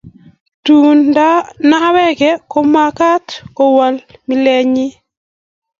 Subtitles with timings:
[0.65, 0.97] Tun
[1.69, 3.25] nawekei komakat
[3.57, 3.95] kowol
[4.27, 4.93] milenyin